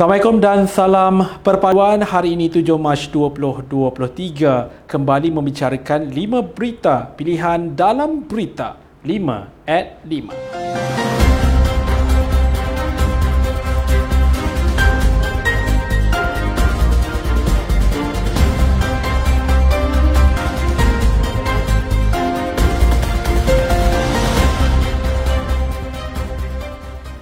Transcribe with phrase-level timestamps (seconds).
[0.00, 8.24] Assalamualaikum dan salam perpaduan hari ini 7 Mac 2023 kembali membicarakan 5 berita pilihan dalam
[8.24, 11.09] berita 5 at 5.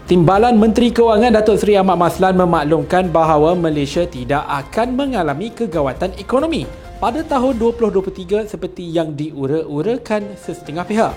[0.08, 6.64] Timbalan Menteri Kewangan Datuk Seri Ahmad Maslan memaklumkan bahawa Malaysia tidak akan mengalami kegawatan ekonomi
[6.96, 11.12] pada tahun 2023 seperti yang diura-urakan sesetengah pihak.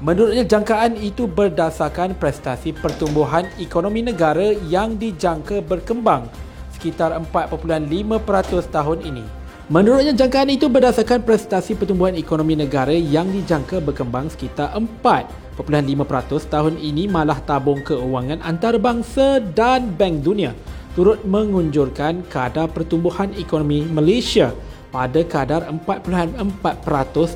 [0.00, 6.24] Menurutnya jangkaan itu berdasarkan prestasi pertumbuhan ekonomi negara yang dijangka berkembang
[6.72, 7.68] sekitar 4.5%
[8.72, 9.24] tahun ini.
[9.68, 16.76] Menurutnya jangkaan itu berdasarkan prestasi pertumbuhan ekonomi negara yang dijangka berkembang sekitar 4 0.5% tahun
[16.76, 20.52] ini malah tabung keuangan antarabangsa dan Bank Dunia
[20.92, 24.52] turut mengunjurkan kadar pertumbuhan ekonomi Malaysia
[24.88, 26.40] pada kadar 4.4%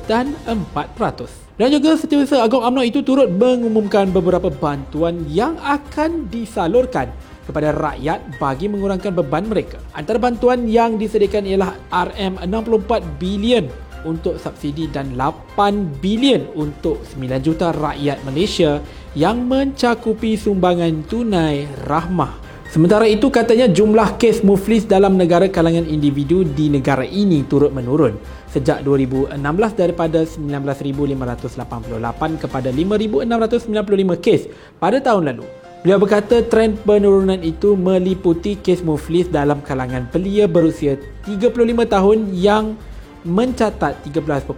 [0.09, 1.61] dan 4%.
[1.61, 7.13] Dan juga Setiausaha Agong UMNO itu turut mengumumkan beberapa bantuan yang akan disalurkan
[7.45, 9.77] kepada rakyat bagi mengurangkan beban mereka.
[9.93, 13.69] Antara bantuan yang disediakan ialah RM64 bilion
[14.07, 18.81] untuk subsidi dan 8 bilion untuk 9 juta rakyat Malaysia
[19.13, 22.51] yang mencakupi sumbangan tunai rahmah.
[22.71, 28.15] Sementara itu katanya jumlah kes muflis dalam negara kalangan individu di negara ini turut menurun
[28.47, 29.35] sejak 2016
[29.75, 34.47] daripada 19,588 kepada 5,695 kes
[34.79, 35.43] pada tahun lalu.
[35.81, 40.95] Beliau berkata trend penurunan itu meliputi kes muflis dalam kalangan belia berusia
[41.27, 41.51] 35
[41.89, 42.79] tahun yang
[43.21, 44.49] mencatat 13.5%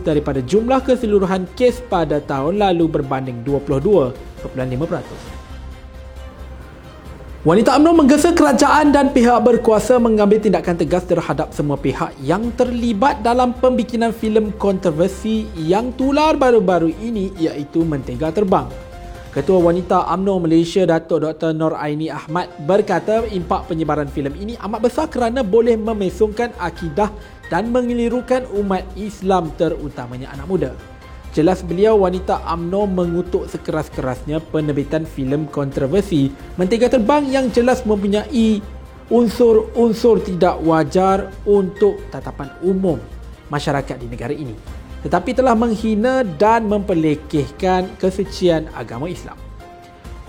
[0.00, 5.44] daripada jumlah keseluruhan kes pada tahun lalu berbanding 22.5%.
[7.44, 13.20] Wanita UMNO menggesa kerajaan dan pihak berkuasa mengambil tindakan tegas terhadap semua pihak yang terlibat
[13.20, 18.72] dalam pembikinan filem kontroversi yang tular baru-baru ini iaitu Mentega Terbang.
[19.28, 21.52] Ketua Wanita UMNO Malaysia Datuk Dr.
[21.52, 27.12] Nur Aini Ahmad berkata impak penyebaran filem ini amat besar kerana boleh memesongkan akidah
[27.48, 30.72] dan mengelirukan umat Islam terutamanya anak muda.
[31.34, 38.62] Jelas beliau wanita AMNO mengutuk sekeras-kerasnya penerbitan filem kontroversi Mentega Terbang yang jelas mempunyai
[39.10, 43.02] unsur-unsur tidak wajar untuk tatapan umum
[43.50, 44.54] masyarakat di negara ini
[45.04, 49.36] tetapi telah menghina dan mempelekehkan kesucian agama Islam.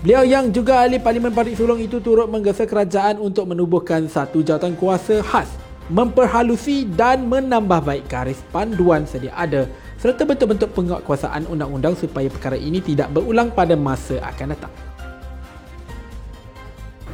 [0.04, 4.76] Beliau yang juga ahli Parlimen Parit Sulong itu turut menggesa kerajaan untuk menubuhkan satu jawatan
[4.76, 5.48] kuasa khas
[5.86, 12.82] memperhalusi dan menambah baik garis panduan sedia ada serta bentuk-bentuk penguatkuasaan undang-undang supaya perkara ini
[12.82, 14.72] tidak berulang pada masa akan datang.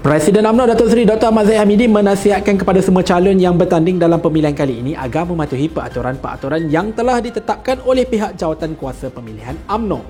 [0.03, 1.31] Presiden UMNO Datuk Seri Dr.
[1.31, 5.71] Ahmad Zahid Hamidi menasihatkan kepada semua calon yang bertanding dalam pemilihan kali ini agar mematuhi
[5.71, 10.03] peraturan-peraturan yang telah ditetapkan oleh pihak jawatan kuasa pemilihan UMNO.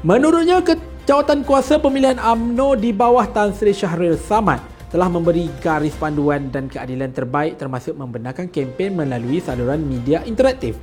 [0.00, 0.64] Menurutnya,
[1.04, 6.68] jawatan kuasa pemilihan UMNO di bawah Tan Sri Syahril Samad telah memberi garis panduan dan
[6.68, 10.76] keadilan terbaik termasuk membenarkan kempen melalui saluran media interaktif.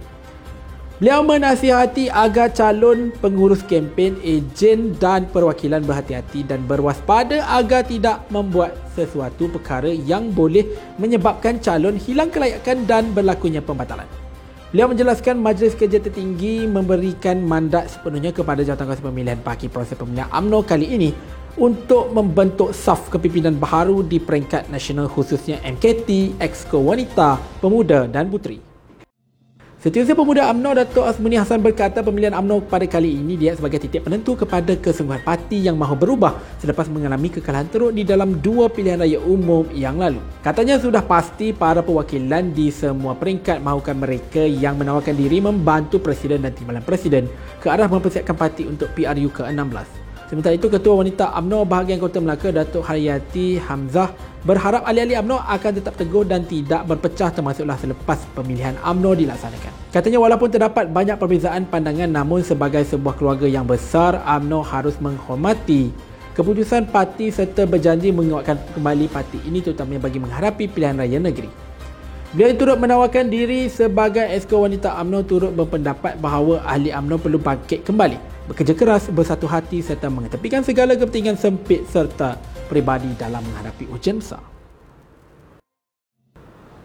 [0.95, 8.79] Beliau menasihati agar calon pengurus kempen, ejen dan perwakilan berhati-hati dan berwaspada agar tidak membuat
[8.95, 10.63] sesuatu perkara yang boleh
[10.95, 14.07] menyebabkan calon hilang kelayakan dan berlakunya pembatalan.
[14.71, 20.63] Beliau menjelaskan Majlis Kerja Tertinggi memberikan mandat sepenuhnya kepada Jawatankuasa Pemilihan Paki Proses Pemilihan UMNO
[20.63, 21.11] kali ini
[21.55, 28.75] untuk membentuk saf kepimpinan baharu di peringkat nasional khususnya MKT, Exco Wanita, Pemuda dan Puteri.
[29.85, 34.01] Setiausaha Pemuda UMNO Datuk Asmuni Hassan berkata pemilihan UMNO pada kali ini dia sebagai titik
[34.01, 38.97] penentu kepada kesungguhan parti yang mahu berubah selepas mengalami kekalahan teruk di dalam dua pilihan
[38.97, 40.17] raya umum yang lalu.
[40.41, 46.41] Katanya sudah pasti para perwakilan di semua peringkat mahukan mereka yang menawarkan diri membantu Presiden
[46.41, 47.29] dan Timbalan Presiden
[47.61, 50.04] ke arah mempersiapkan parti untuk PRU ke-16.
[50.25, 54.09] Sementara itu, Ketua Wanita UMNO bahagian Kota Melaka Datuk Hayati Hamzah
[54.41, 59.93] berharap ahli-ahli UMNO akan tetap teguh dan tidak berpecah termasuklah selepas pemilihan UMNO dilaksanakan.
[59.93, 65.93] Katanya walaupun terdapat banyak perbezaan pandangan namun sebagai sebuah keluarga yang besar, UMNO harus menghormati
[66.33, 71.53] keputusan parti serta berjanji menguatkan kembali parti ini terutamanya bagi menghadapi pilihan raya negeri.
[72.33, 77.85] Beliau turut menawarkan diri sebagai esko wanita UMNO turut berpendapat bahawa ahli UMNO perlu bangkit
[77.85, 82.37] kembali bekerja keras, bersatu hati serta mengetepikan segala kepentingan sempit serta
[82.69, 84.41] peribadi dalam menghadapi ujian besar.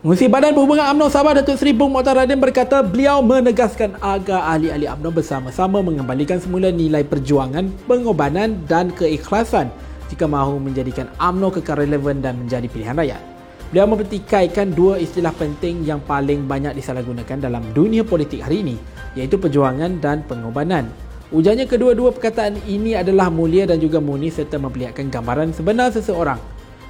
[0.01, 4.89] Mengurusi Badan Perhubungan UMNO Sabah Datuk Seri Bung Mokhtar Radin berkata beliau menegaskan agar ahli-ahli
[4.89, 9.69] UMNO bersama-sama mengembalikan semula nilai perjuangan, pengorbanan dan keikhlasan
[10.09, 13.21] jika mahu menjadikan UMNO kekal relevan dan menjadi pilihan rakyat.
[13.69, 18.81] Beliau mempertikaikan dua istilah penting yang paling banyak disalahgunakan dalam dunia politik hari ini,
[19.21, 20.89] iaitu perjuangan dan pengorbanan.
[21.31, 26.43] Ujarnya kedua-dua perkataan ini adalah mulia dan juga murni serta memperlihatkan gambaran sebenar seseorang.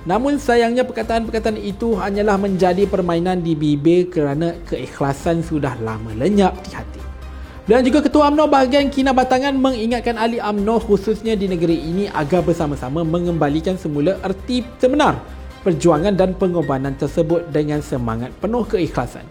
[0.08, 6.72] Namun sayangnya perkataan-perkataan itu hanyalah menjadi permainan di bibir kerana keikhlasan sudah lama lenyap di
[6.72, 7.00] hati.
[7.68, 13.04] Dan juga Ketua UMNO bahagian Kinabatangan mengingatkan ahli UMNO khususnya di negeri ini agar bersama-sama
[13.04, 15.20] mengembalikan semula erti sebenar
[15.60, 19.28] perjuangan dan pengorbanan tersebut dengan semangat penuh keikhlasan.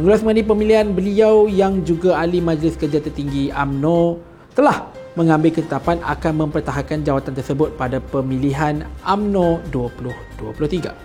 [0.00, 4.88] Mengulas mengenai pemilihan beliau yang juga ahli Majlis Kerja Tertinggi UMNO telah
[5.20, 10.96] mengambil ketetapan akan mempertahankan jawatan tersebut pada pemilihan UMNO 2023.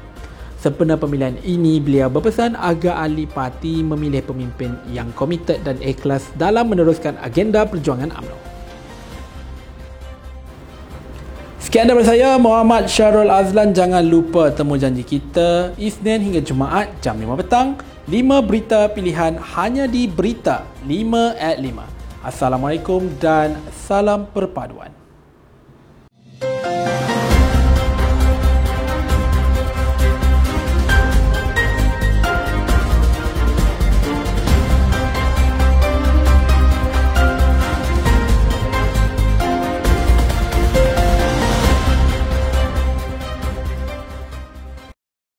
[0.55, 6.71] Sempena pemilihan ini, beliau berpesan agar ahli parti memilih pemimpin yang komited dan ikhlas dalam
[6.71, 8.37] meneruskan agenda perjuangan UMNO.
[11.59, 13.71] Sekian daripada saya, Muhammad Syarul Azlan.
[13.71, 17.79] Jangan lupa temu janji kita Isnin hingga Jumaat jam 5 petang.
[18.11, 22.00] 5 berita pilihan hanya di Berita 5 at 5.
[22.21, 25.00] Assalamualaikum dan salam perpaduan.